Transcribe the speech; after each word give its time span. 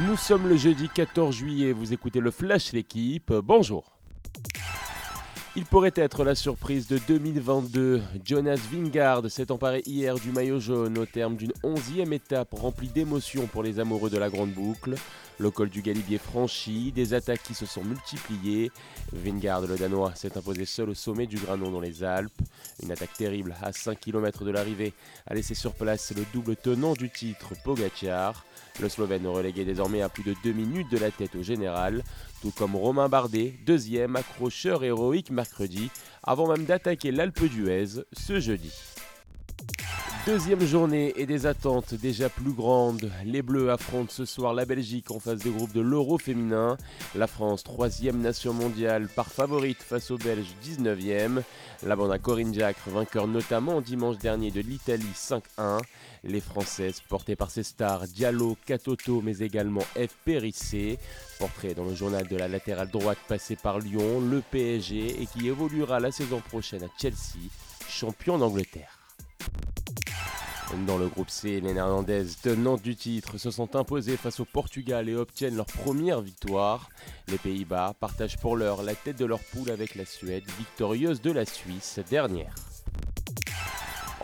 Nous 0.00 0.16
sommes 0.16 0.48
le 0.48 0.56
jeudi 0.56 0.88
14 0.88 1.34
juillet, 1.34 1.72
vous 1.72 1.92
écoutez 1.92 2.20
le 2.20 2.30
Flash 2.30 2.72
l'équipe, 2.72 3.30
bonjour. 3.30 3.84
Il 5.54 5.66
pourrait 5.66 5.92
être 5.96 6.24
la 6.24 6.34
surprise 6.34 6.88
de 6.88 6.98
2022. 7.06 8.00
Jonas 8.24 8.60
Vingard 8.72 9.30
s'est 9.30 9.52
emparé 9.52 9.82
hier 9.84 10.14
du 10.14 10.32
maillot 10.32 10.60
jaune 10.60 10.96
au 10.96 11.04
terme 11.04 11.36
d'une 11.36 11.52
onzième 11.62 12.14
étape 12.14 12.54
remplie 12.54 12.88
d'émotions 12.88 13.46
pour 13.46 13.62
les 13.62 13.80
amoureux 13.80 14.08
de 14.08 14.16
la 14.16 14.30
grande 14.30 14.52
boucle. 14.52 14.94
Le 15.38 15.50
col 15.50 15.70
du 15.70 15.82
Galibier 15.82 16.18
franchi, 16.18 16.92
des 16.92 17.14
attaques 17.14 17.42
qui 17.42 17.54
se 17.54 17.66
sont 17.66 17.82
multipliées. 17.82 18.70
Vingard, 19.12 19.62
le 19.62 19.76
Danois, 19.76 20.14
s'est 20.14 20.36
imposé 20.36 20.64
seul 20.64 20.90
au 20.90 20.94
sommet 20.94 21.26
du 21.26 21.36
Granon 21.36 21.70
dans 21.70 21.80
les 21.80 22.04
Alpes. 22.04 22.32
Une 22.82 22.92
attaque 22.92 23.14
terrible 23.14 23.56
à 23.62 23.72
5 23.72 23.98
km 23.98 24.44
de 24.44 24.50
l'arrivée 24.50 24.92
a 25.26 25.34
laissé 25.34 25.54
sur 25.54 25.72
place 25.74 26.12
le 26.14 26.24
double 26.32 26.56
tenant 26.56 26.92
du 26.92 27.10
titre, 27.10 27.54
Pogacar. 27.64 28.44
Le 28.80 28.88
Slovène 28.88 29.26
relégué 29.26 29.64
désormais 29.64 30.02
à 30.02 30.08
plus 30.08 30.22
de 30.22 30.34
2 30.44 30.52
minutes 30.52 30.90
de 30.90 30.98
la 30.98 31.10
tête 31.10 31.34
au 31.34 31.42
général, 31.42 32.04
tout 32.40 32.52
comme 32.56 32.76
Romain 32.76 33.08
Bardet, 33.08 33.54
deuxième 33.66 34.16
accrocheur 34.16 34.84
héroïque 34.84 35.30
mercredi, 35.30 35.90
avant 36.22 36.48
même 36.48 36.64
d'attaquer 36.64 37.10
l'Alpe 37.10 37.44
d'Huez 37.44 38.04
ce 38.12 38.40
jeudi. 38.40 38.72
Deuxième 40.24 40.64
journée 40.64 41.12
et 41.16 41.26
des 41.26 41.46
attentes 41.46 41.94
déjà 41.94 42.28
plus 42.28 42.52
grandes. 42.52 43.10
Les 43.24 43.42
Bleus 43.42 43.72
affrontent 43.72 44.12
ce 44.12 44.24
soir 44.24 44.54
la 44.54 44.64
Belgique 44.64 45.10
en 45.10 45.18
phase 45.18 45.42
de 45.42 45.50
groupe 45.50 45.72
de 45.72 45.80
l'Euro 45.80 46.16
féminin. 46.16 46.76
La 47.16 47.26
France, 47.26 47.64
troisième 47.64 48.20
nation 48.20 48.52
mondiale, 48.52 49.08
par 49.08 49.26
favorite 49.26 49.82
face 49.82 50.12
aux 50.12 50.18
Belges, 50.18 50.54
19e. 50.64 51.42
La 51.82 51.96
bande 51.96 52.12
à 52.12 52.20
Corinne 52.20 52.52
Diacre, 52.52 52.88
vainqueur 52.90 53.26
notamment 53.26 53.80
dimanche 53.80 54.16
dernier 54.18 54.52
de 54.52 54.60
l'Italie 54.60 55.04
5-1. 55.12 55.80
Les 56.22 56.40
Françaises, 56.40 57.02
portées 57.08 57.34
par 57.34 57.50
ses 57.50 57.64
stars 57.64 58.06
Diallo, 58.06 58.56
Catoto, 58.64 59.22
mais 59.22 59.38
également 59.38 59.82
F. 59.96 60.14
Périssé. 60.24 61.00
Portrait 61.40 61.74
dans 61.74 61.84
le 61.84 61.96
journal 61.96 62.28
de 62.28 62.36
la 62.36 62.46
latérale 62.46 62.90
droite 62.90 63.18
passée 63.26 63.56
par 63.56 63.80
Lyon, 63.80 64.20
le 64.20 64.40
PSG 64.52 65.20
et 65.20 65.26
qui 65.26 65.48
évoluera 65.48 65.98
la 65.98 66.12
saison 66.12 66.38
prochaine 66.38 66.84
à 66.84 66.88
Chelsea, 66.96 67.50
champion 67.88 68.38
d'Angleterre. 68.38 69.01
Dans 70.86 70.96
le 70.96 71.08
groupe 71.08 71.28
C, 71.28 71.60
les 71.60 71.74
Néerlandaises, 71.74 72.38
tenantes 72.42 72.82
du 72.82 72.96
titre, 72.96 73.36
se 73.36 73.50
sont 73.50 73.76
imposées 73.76 74.16
face 74.16 74.40
au 74.40 74.44
Portugal 74.44 75.08
et 75.08 75.14
obtiennent 75.14 75.56
leur 75.56 75.66
première 75.66 76.20
victoire. 76.20 76.88
Les 77.28 77.38
Pays-Bas 77.38 77.94
partagent 78.00 78.38
pour 78.38 78.56
l'heure 78.56 78.82
la 78.82 78.94
tête 78.94 79.18
de 79.18 79.26
leur 79.26 79.40
poule 79.40 79.70
avec 79.70 79.94
la 79.94 80.06
Suède, 80.06 80.44
victorieuse 80.58 81.20
de 81.20 81.30
la 81.30 81.44
Suisse 81.44 82.00
dernière. 82.08 82.54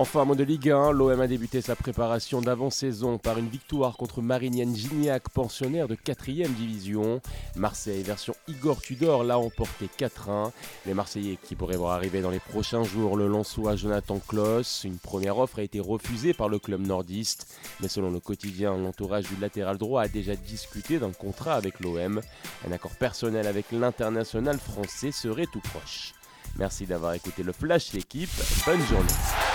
Enfin, 0.00 0.24
mot 0.24 0.36
de 0.36 0.44
Ligue 0.44 0.70
1, 0.70 0.92
l'OM 0.92 1.20
a 1.20 1.26
débuté 1.26 1.60
sa 1.60 1.74
préparation 1.74 2.40
d'avant-saison 2.40 3.18
par 3.18 3.36
une 3.36 3.48
victoire 3.48 3.96
contre 3.96 4.22
Marinienne 4.22 4.76
Gignac, 4.76 5.28
pensionnaire 5.28 5.88
de 5.88 5.96
4ème 5.96 6.54
division. 6.54 7.20
Marseille, 7.56 8.04
version 8.04 8.36
Igor 8.46 8.80
Tudor, 8.80 9.24
l'a 9.24 9.40
emporté 9.40 9.88
4-1. 9.98 10.52
Les 10.86 10.94
Marseillais 10.94 11.36
qui 11.42 11.56
pourraient 11.56 11.76
voir 11.76 11.94
arriver 11.94 12.20
dans 12.20 12.30
les 12.30 12.38
prochains 12.38 12.84
jours 12.84 13.16
le 13.16 13.26
Lançois 13.26 13.74
Jonathan 13.74 14.20
Kloss. 14.20 14.84
Une 14.84 14.98
première 14.98 15.38
offre 15.38 15.58
a 15.58 15.62
été 15.62 15.80
refusée 15.80 16.32
par 16.32 16.48
le 16.48 16.60
club 16.60 16.86
nordiste, 16.86 17.52
mais 17.80 17.88
selon 17.88 18.12
le 18.12 18.20
quotidien, 18.20 18.76
l'entourage 18.76 19.24
du 19.24 19.34
latéral 19.40 19.78
droit 19.78 20.02
a 20.02 20.08
déjà 20.08 20.36
discuté 20.36 21.00
d'un 21.00 21.10
contrat 21.10 21.54
avec 21.54 21.80
l'OM. 21.80 22.20
Un 22.68 22.70
accord 22.70 22.94
personnel 22.94 23.48
avec 23.48 23.72
l'international 23.72 24.60
français 24.60 25.10
serait 25.10 25.48
tout 25.52 25.62
proche. 25.72 26.14
Merci 26.56 26.86
d'avoir 26.86 27.14
écouté 27.14 27.42
le 27.42 27.50
Flash 27.50 27.92
l'équipe. 27.94 28.30
Bonne 28.64 28.86
journée. 28.86 29.47